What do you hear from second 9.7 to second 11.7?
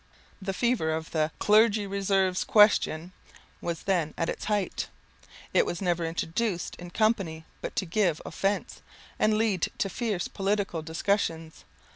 to fierce political discussions.